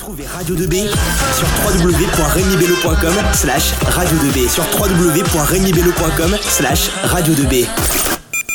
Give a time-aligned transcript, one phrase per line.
[0.00, 0.88] Retrouvez Radio 2B
[1.34, 1.46] sur
[1.84, 7.66] www.regnibello.com slash radio 2B sur www.regnibello.com slash radio 2B.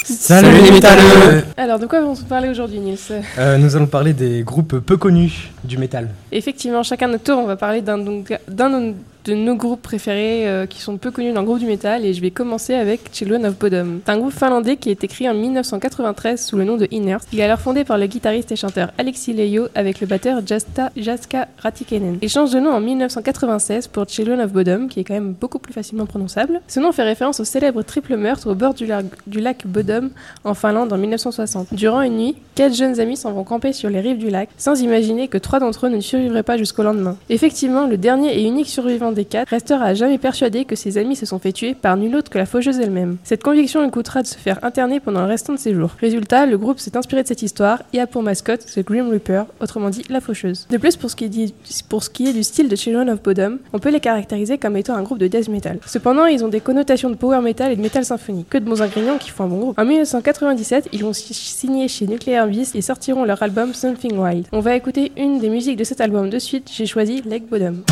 [0.06, 2.98] Salut les métalleux Alors, de quoi vont nous parler aujourd'hui, Nils
[3.38, 6.10] Euh, Nous allons parler des groupes peu connus du métal.
[6.32, 8.94] Effectivement, chacun notre tour, on va parler d'un donc- d'un
[9.26, 12.14] de nos groupes préférés euh, qui sont peu connus dans le groupe du métal et
[12.14, 14.02] je vais commencer avec Children of Bodom.
[14.06, 17.22] C'est un groupe finlandais qui a été créé en 1993 sous le nom de Inert.
[17.34, 20.92] Il est alors fondé par le guitariste et chanteur Alexis Leijo avec le batteur Jasta,
[20.96, 22.20] Jaska Ratikkanen.
[22.22, 25.60] Il change de nom en 1996 pour Children of Bodom qui est quand même beaucoup
[25.60, 26.62] plus facilement prononçable.
[26.68, 28.88] Ce nom fait référence au célèbre triple meurtre au bord du,
[29.26, 30.12] du lac Bodom
[30.44, 31.74] en Finlande en 1960.
[31.74, 34.80] Durant une nuit, quatre jeunes amis s'en vont camper sur les rives du lac sans
[34.82, 37.18] imaginer que trois d'entre eux ne survivraient pas jusqu'au lendemain.
[37.30, 39.15] Effectivement, le dernier et unique survivant
[39.50, 42.38] restera à jamais persuadé que ses amis se sont fait tuer par nul autre que
[42.38, 43.18] la faucheuse elle-même.
[43.24, 45.92] Cette conviction lui coûtera de se faire interner pendant le restant de ses jours.
[46.02, 49.46] Résultat, le groupe s'est inspiré de cette histoire et a pour mascotte The Grim Reaper,
[49.62, 50.68] autrement dit la faucheuse.
[50.70, 54.00] De plus, pour ce qui est, du style de Children of Bodom, on peut les
[54.00, 55.80] caractériser comme étant un groupe de death metal.
[55.86, 58.50] Cependant, ils ont des connotations de power metal et de metal symphonique.
[58.50, 59.80] Que de bons ingrédients qui font un bon groupe.
[59.80, 64.48] En 1997, ils vont si- signer chez Nuclear Beast et sortiront leur album Something Wild.
[64.52, 67.84] On va écouter une des musiques de cet album de suite, j'ai choisi Leg Bottom.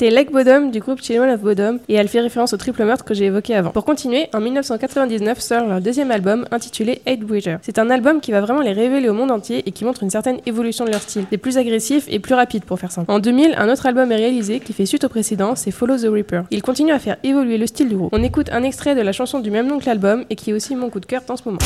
[0.00, 3.04] C'était Leg Bottom du groupe Children of Bodom et elle fait référence au triple meurtre
[3.04, 3.68] que j'ai évoqué avant.
[3.68, 7.58] Pour continuer, en 1999 sort leur deuxième album intitulé Hatebreeder.
[7.60, 10.08] C'est un album qui va vraiment les révéler au monde entier et qui montre une
[10.08, 11.26] certaine évolution de leur style.
[11.28, 13.12] C'est plus agressif et plus rapide pour faire simple.
[13.12, 16.10] En 2000, un autre album est réalisé qui fait suite au précédent, c'est Follow the
[16.10, 16.44] Reaper.
[16.50, 18.08] Il continue à faire évoluer le style du groupe.
[18.14, 20.54] On écoute un extrait de la chanson du même nom que l'album et qui est
[20.54, 21.58] aussi mon coup de cœur dans ce moment.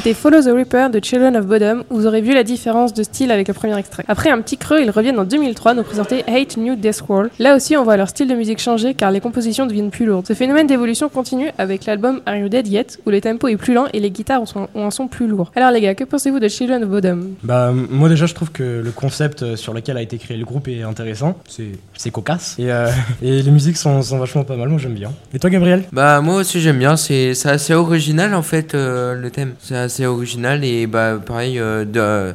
[0.00, 3.02] C'était Follow the Reaper de Children of Bodom, où vous aurez vu la différence de
[3.02, 4.02] style avec le premier extrait.
[4.08, 7.28] Après un petit creux, ils reviennent en 2003 nous présenter Hate New Death Scroll.
[7.38, 10.26] Là aussi, on voit leur style de musique changer car les compositions deviennent plus lourdes.
[10.26, 13.74] Ce phénomène d'évolution continue avec l'album Are You Dead Yet, où le tempo est plus
[13.74, 15.52] lent et les guitares ont ont un son plus lourd.
[15.54, 17.20] Alors les gars, que pensez-vous de Children of Bodom?
[17.42, 20.46] Bah, moi déjà, je trouve que le concept euh, sur lequel a été créé le
[20.46, 21.36] groupe est intéressant.
[21.46, 22.56] C'est, c'est cocasse.
[22.58, 22.88] Et, euh,
[23.20, 25.12] et les musiques sont, sont vachement pas mal, moi j'aime bien.
[25.34, 25.84] Et toi, Gabriel?
[25.92, 29.52] Bah moi aussi j'aime bien, c'est c'est assez original en fait euh, le thème.
[29.60, 32.32] C'est assez original et bah pareil euh, de,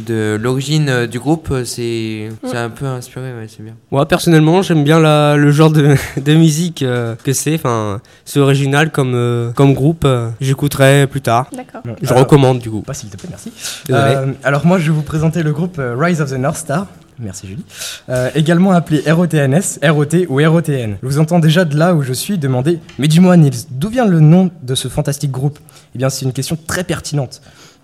[0.00, 3.74] de l'origine euh, du groupe euh, c'est c'est un peu inspiré, ouais c'est bien.
[3.90, 5.94] Moi personnellement j'aime bien la- le genre de,
[6.28, 11.20] de musique euh, que c'est, enfin c'est original comme, euh, comme groupe, euh, j'écouterai plus
[11.20, 11.46] tard.
[11.54, 11.82] D'accord.
[12.02, 12.80] Je Alors, recommande du coup.
[12.80, 13.52] Pas s'il te plaît, merci.
[13.90, 16.86] Euh, alors moi, je vais vous présenter le groupe Rise of the North Star.
[17.18, 17.64] Merci Julie.
[18.08, 20.96] Euh, également appelé ROTNS, ROT ou ROTN.
[21.02, 24.06] Je vous entends déjà de là où je suis demander Mais dis-moi Nils, d'où vient
[24.06, 25.58] le nom de ce fantastique groupe?
[25.94, 27.40] Eh bien, c'est une question très pertinente.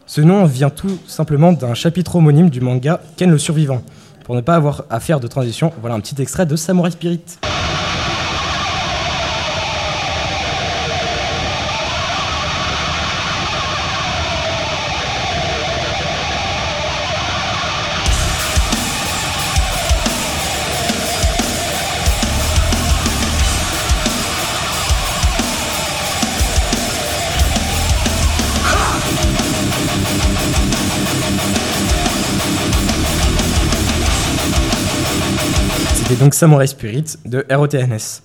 [0.06, 3.82] Ce nom vient tout simplement d'un chapitre homonyme du manga Ken le survivant.
[4.24, 7.20] Pour ne pas avoir à faire de transition, voilà un petit extrait de Samurai Spirit.
[36.20, 38.22] Donc Samurai Spirit de ROTNS.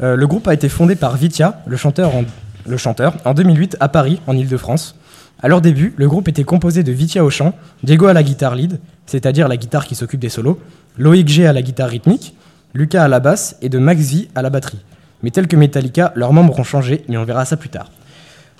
[0.00, 2.22] Euh, le groupe a été fondé par Vitya, le chanteur, en,
[2.64, 4.96] le chanteur, en 2008 à Paris, en Ile-de-France.
[5.42, 8.54] À leur début, le groupe était composé de Vitya au chant, Diego à la guitare
[8.54, 10.60] lead, c'est-à-dire la guitare qui s'occupe des solos,
[10.96, 12.36] Loïc G à la guitare rythmique,
[12.72, 14.84] Lucas à la basse et de Max V à la batterie.
[15.24, 17.90] Mais tel que Metallica, leurs membres ont changé, mais on verra ça plus tard.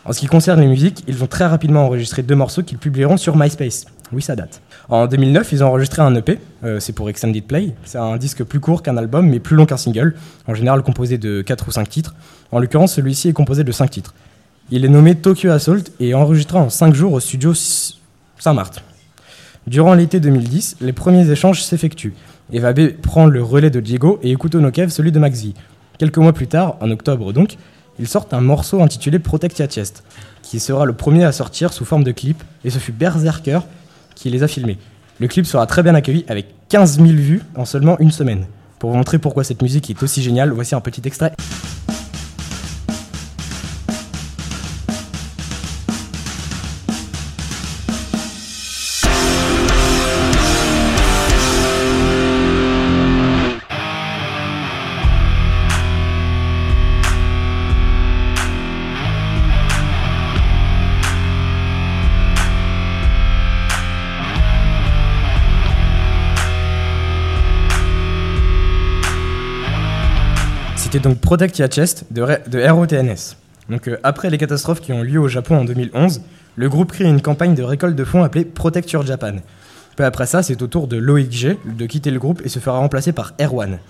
[0.06, 3.16] En ce qui concerne les musiques, ils ont très rapidement enregistré deux morceaux qu'ils publieront
[3.16, 3.86] sur MySpace.
[4.12, 4.60] Oui, ça date.
[4.90, 7.72] En 2009, ils ont enregistré un EP, euh, c'est pour Extended Play.
[7.84, 10.14] C'est un disque plus court qu'un album, mais plus long qu'un single,
[10.46, 12.14] en général composé de 4 ou 5 titres.
[12.52, 14.14] En l'occurrence, celui-ci est composé de 5 titres.
[14.70, 17.94] Il est nommé Tokyo Assault et enregistré en 5 jours au studio S-
[18.38, 18.82] Saint-Marthe.
[19.66, 22.14] Durant l'été 2010, les premiers échanges s'effectuent.
[22.52, 25.54] Eva B prend le relais de Diego et Ekuto no Kev celui de Maxi.
[25.96, 27.56] Quelques mois plus tard, en octobre donc,
[27.98, 30.04] ils sortent un morceau intitulé Protect Your Chest,
[30.42, 33.60] qui sera le premier à sortir sous forme de clip, et ce fut Berserker
[34.14, 34.78] qui les a filmés.
[35.20, 38.46] Le clip sera très bien accueilli avec 15 000 vues en seulement une semaine.
[38.78, 41.32] Pour vous montrer pourquoi cette musique est aussi géniale, voici un petit extrait.
[70.94, 73.34] C'était donc Protect Your Chest de, ROTNS.
[73.68, 76.22] Donc, euh, après les catastrophes qui ont lieu au Japon en 2011,
[76.54, 79.32] le groupe crée une campagne de récolte de fonds appelée Protect Your Japan.
[79.96, 82.60] Peu après ça, c'est au tour de Loïc G de quitter le groupe et se
[82.60, 83.80] fera remplacer par Erwan.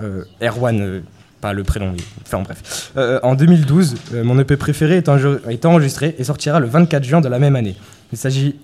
[0.00, 1.00] Euh, Erwan, euh,
[1.42, 2.90] pas le prénom, mais- enfin bref.
[2.96, 7.28] Euh, en 2012, euh, mon EP préféré est, enregistré et sortira le 24 juin de
[7.28, 7.76] la même année.
[8.12, 8.56] Il s'agit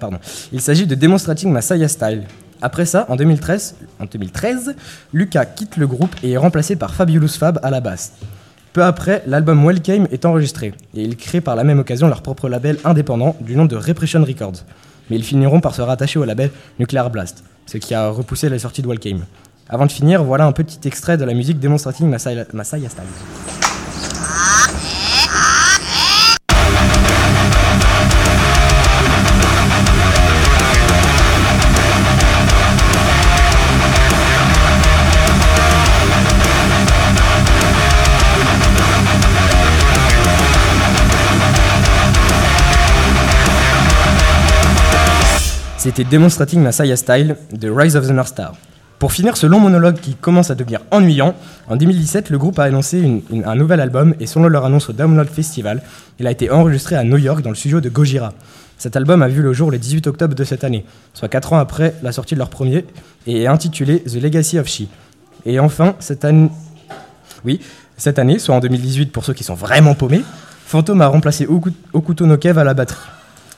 [0.00, 0.18] pardon.
[0.52, 2.24] Il s'agit de Demonstrating Masaya Style.
[2.60, 4.74] Après ça, en 2013, en 2013,
[5.12, 8.14] Lucas quitte le groupe et est remplacé par Fabulous Fab à la basse.
[8.72, 12.48] Peu après, l'album Welcome est enregistré et ils créent par la même occasion leur propre
[12.48, 14.64] label indépendant du nom de Repression Records.
[15.08, 18.58] Mais ils finiront par se rattacher au label Nuclear Blast, ce qui a repoussé la
[18.58, 19.24] sortie de Welcome.
[19.68, 22.88] Avant de finir, voilà un petit extrait de la musique Demonstrating Masaya, Masaya
[45.78, 48.54] C'était Demonstrating Masaya Style de Rise of the North Star.
[48.98, 51.34] Pour finir ce long monologue qui commence à devenir ennuyant,
[51.68, 55.28] en 2017, le groupe a annoncé un nouvel album et selon leur annonce au Download
[55.28, 55.82] Festival,
[56.18, 58.32] il a été enregistré à New York dans le studio de Gojira.
[58.76, 60.84] Cet album a vu le jour le 18 octobre de cette année,
[61.14, 62.84] soit 4 ans après la sortie de leur premier,
[63.28, 64.82] et est intitulé The Legacy of She.
[65.46, 66.50] Et enfin, cette année,
[67.44, 67.60] oui,
[67.96, 70.22] cette année, soit en 2018 pour ceux qui sont vraiment paumés,
[70.66, 72.98] Phantom a remplacé Oku- Okuto no Kev à la batterie.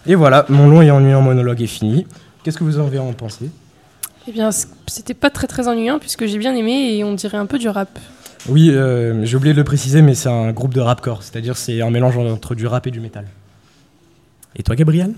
[0.07, 2.07] Et voilà, mon long et ennuyant monologue est fini.
[2.43, 3.51] Qu'est-ce que vous en avez en pensé?
[4.29, 4.51] Eh bien,
[4.87, 7.69] c'était pas très très ennuyant puisque j'ai bien aimé et on dirait un peu du
[7.69, 7.99] rap.
[8.49, 11.83] Oui, euh, j'ai oublié de le préciser, mais c'est un groupe de rapcore, c'est-à-dire c'est
[11.83, 13.27] un mélange entre du rap et du métal.
[14.57, 15.13] Et toi, Gabriel?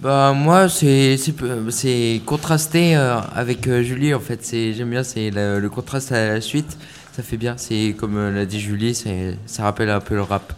[0.00, 4.90] Bah moi c'est c'est peu- c'est contrasté euh, avec euh, Julie en fait c'est j'aime
[4.90, 6.76] bien c'est le, le contraste à la suite
[7.12, 10.22] ça fait bien c'est comme euh, l'a dit Julie c'est ça rappelle un peu le
[10.22, 10.52] rap.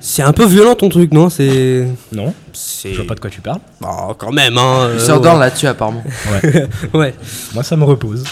[0.00, 1.28] C'est un peu violent ton truc, non?
[1.30, 1.86] C'est.
[2.12, 2.90] Non, C'est.
[2.92, 3.60] je vois pas de quoi tu parles.
[3.82, 4.90] Oh, quand même, hein.
[4.94, 5.38] Il euh, ouais.
[5.38, 6.02] là-dessus apparemment.
[6.94, 7.14] Ouais.
[7.54, 8.24] Moi, ça me repose.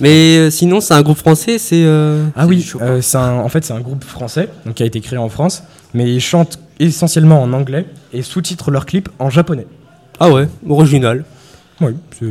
[0.00, 1.84] Mais euh, sinon, c'est un groupe français, c'est.
[1.84, 4.86] euh, Ah oui, euh, c'est un- en fait, c'est un groupe français donc, qui a
[4.86, 5.62] été créé en France,
[5.94, 9.66] mais ils chantent essentiellement en anglais et sous-titrent leurs clips en japonais.
[10.18, 11.24] Ah ouais, original.
[11.80, 12.26] Oui, c'est-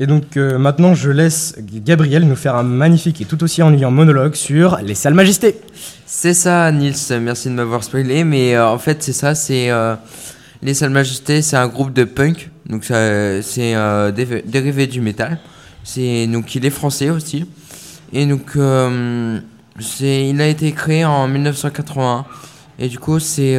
[0.00, 3.90] Et donc euh, maintenant, je laisse Gabriel nous faire un magnifique et tout aussi ennuyant
[3.90, 5.56] monologue sur les salles majestés.
[6.06, 9.70] C'est ça, Nils, merci de m'avoir spoilé, mais euh, en fait, c'est ça, c'est.
[9.70, 9.94] euh,
[10.64, 13.74] les Salles Majestés, c'est un groupe de punk, donc c'est
[14.46, 15.40] dérivé du métal.
[15.82, 17.46] C'est, donc il est français aussi.
[18.12, 22.24] Et donc, il a été créé en 1981.
[22.78, 23.58] Et du coup, c'est,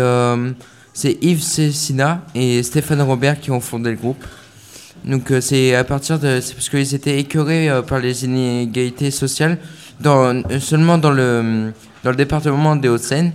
[0.93, 4.24] c'est Yves Cessina et Stéphane Robert qui ont fondé le groupe.
[5.05, 9.12] Donc euh, c'est à partir de c'est parce qu'ils étaient écœurés euh, par les inégalités
[9.12, 9.57] sociales
[10.00, 13.33] dans euh, seulement dans le dans le département des Hauts-de-Seine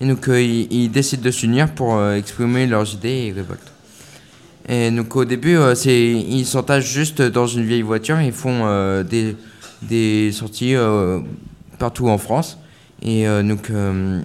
[0.00, 3.72] et donc ils, décident de s'unir pour exprimer leurs idées et révoltes.
[4.68, 9.34] Et donc au début c'est ils s'entassent juste dans une vieille voiture et font des
[9.82, 10.76] des sorties
[11.80, 12.58] partout en France.
[13.02, 13.72] Et donc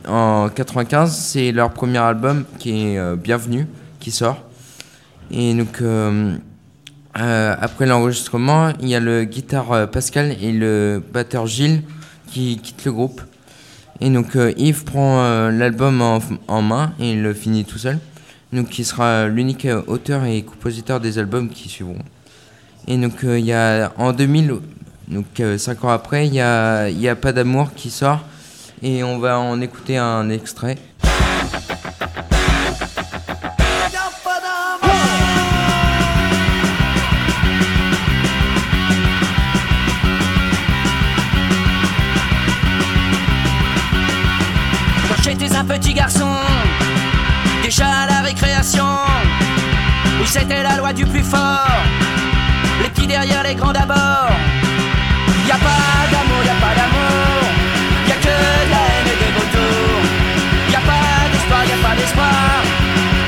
[0.07, 3.65] en 95 c'est leur premier album qui est Bienvenue
[3.99, 4.43] qui sort.
[5.31, 5.81] Et donc
[7.19, 11.83] euh, après l'enregistrement, il y a le guitare euh, Pascal et le batteur Gilles
[12.27, 13.21] qui quittent le groupe.
[14.01, 16.01] Et donc euh, Yves prend l'album
[16.47, 17.99] en, main et le finit tout seul.
[18.51, 21.99] Donc il sera l'unique auteur et compositeur des albums qui suivront.
[22.87, 24.55] Et donc il y a en 2000,
[25.07, 28.21] donc 5 ans après, il y a Pas d'amour qui sort
[28.81, 30.77] et on va en écouter un extrait.
[50.33, 51.67] C'était la loi du plus fort.
[52.81, 54.31] Les petits derrière les grands d'abord.
[55.47, 57.43] Y a pas d'amour, y a pas d'amour.
[58.07, 58.35] Y a que
[58.65, 60.03] de la haine et des vautours.
[60.71, 62.63] Y a pas d'espoir, y a pas d'espoir.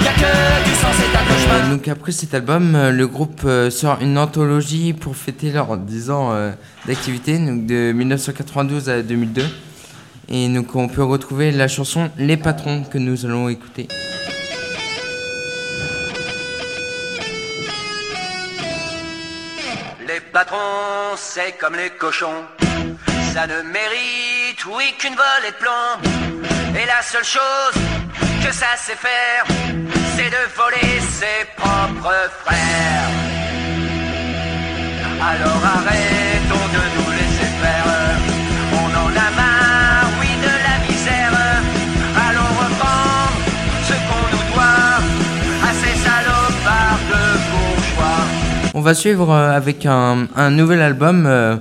[0.01, 1.67] Y a que du sang, c'est un cauchemar.
[1.67, 5.77] Euh, donc après cet album, euh, le groupe euh, sort une anthologie pour fêter leurs
[5.77, 6.33] 10 ans
[6.87, 9.43] d'activité, de 1992 à 2002.
[10.29, 13.87] Et donc on peut retrouver la chanson Les Patrons que nous allons écouter.
[20.35, 22.43] Patrons, c'est comme les cochons.
[23.33, 25.93] Ça ne mérite, oui, qu'une volée de plomb.
[26.77, 27.77] Et la seule chose
[28.43, 29.45] que ça sait faire,
[30.15, 33.11] c'est de voler ses propres frères.
[35.31, 36.24] Alors arrêtons
[48.77, 51.55] On va suivre euh, avec un, nouvel album euh,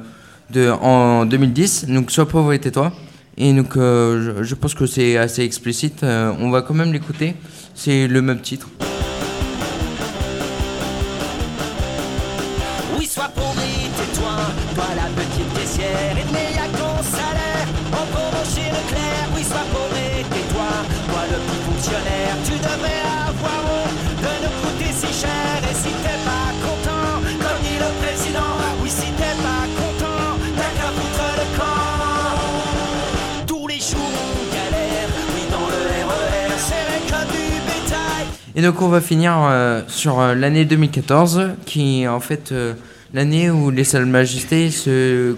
[0.51, 2.93] de, en 2010, donc Sois pauvre et tais-toi.
[3.37, 7.37] Et donc euh, je, pense que c'est assez explicite, on va quand même l'écouter,
[7.77, 8.69] c'est le même titre.
[38.65, 42.75] Donc on va finir euh, sur euh, l'année 2014, qui est en fait euh,
[43.13, 45.37] l'année où les salles majestés se,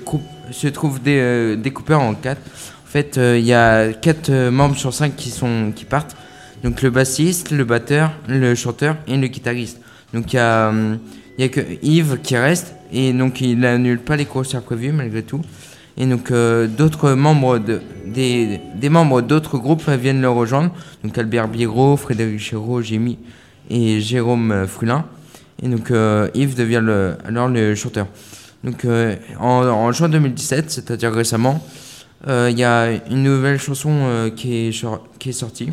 [0.51, 2.41] se trouvent dé- découpées en quatre.
[2.41, 6.17] En fait, il y a quatre membres sur cinq qui, sont, qui partent.
[6.65, 9.81] Donc le bassiste, le batteur, le chanteur et le guitariste.
[10.15, 10.73] Donc il y, a,
[11.37, 15.23] y a que Yves qui reste, et donc il n'annule pas les concerts prévus malgré
[15.23, 15.43] tout.
[15.99, 20.71] Et donc euh, d'autres membres de, des, membres d'autres groupes viennent le rejoindre.
[21.03, 23.19] Donc Albert Biérot, Frédéric Chéreau, Jémy
[23.71, 25.07] et Jérôme euh, Frulin.
[25.63, 26.85] Et donc euh, Yves devient
[27.25, 28.07] alors le chanteur.
[28.65, 28.87] Donc
[29.39, 31.63] en, juin 2017, c'est-à-dire récemment,
[32.27, 35.71] il y a une nouvelle chanson qui est sortie.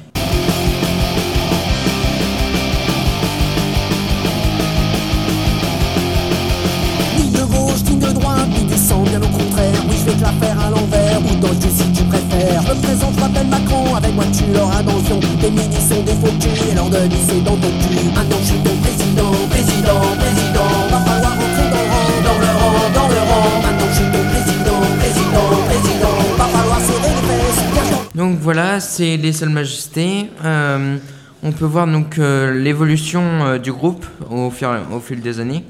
[28.93, 30.29] C'est les seules majestés.
[30.45, 30.97] Euh,
[31.41, 35.63] on peut voir donc euh, l'évolution euh, du groupe au fil, des années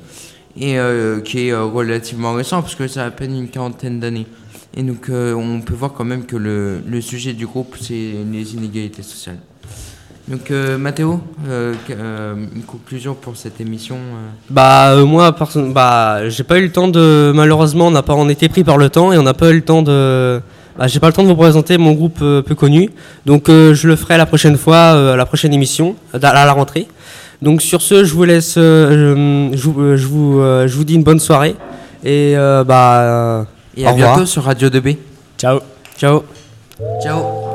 [0.59, 0.77] et
[1.23, 4.27] qui est relativement récent parce que ça a à peine une quarantaine d'années.
[4.75, 9.01] Et donc on peut voir quand même que le, sujet du groupe c'est les inégalités
[9.01, 9.39] sociales.
[10.27, 13.97] Donc euh, Mathéo, une conclusion pour cette émission.
[14.49, 15.35] Bah moi
[15.73, 18.77] bah j'ai pas eu le temps de malheureusement on n'a pas on était pris par
[18.77, 20.39] le temps et on n'a pas eu le temps de
[20.77, 22.89] bah, j'ai pas le temps de vous présenter mon groupe euh, peu connu
[23.25, 26.45] donc euh, je le ferai la prochaine fois euh, à la prochaine émission euh, à
[26.45, 26.87] la rentrée
[27.41, 30.83] donc sur ce je vous laisse euh, je, je vous je vous euh, je vous
[30.83, 31.55] dis une bonne soirée
[32.03, 34.97] et euh, bah Et à bientôt sur Radio 2B.
[35.37, 35.59] Ciao.
[35.97, 36.23] ciao
[37.01, 37.52] Ciao.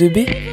[0.00, 0.49] 2B